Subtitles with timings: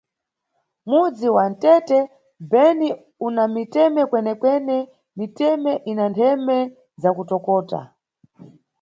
[0.89, 1.97] Mudzi wa Nthete
[2.51, 2.89] Beni
[3.27, 4.75] una miteme kwenekwene,
[5.17, 6.57] miteme ina ntheme
[7.01, 7.79] zakutokota.